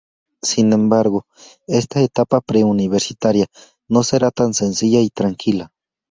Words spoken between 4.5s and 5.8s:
sencilla y tranquila.